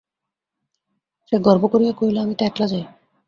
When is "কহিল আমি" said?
1.93-2.33